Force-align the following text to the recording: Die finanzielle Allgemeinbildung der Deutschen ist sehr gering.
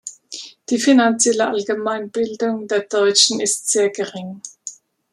Die 0.67 0.79
finanzielle 0.79 1.47
Allgemeinbildung 1.47 2.67
der 2.67 2.79
Deutschen 2.79 3.39
ist 3.39 3.69
sehr 3.69 3.91
gering. 3.91 4.41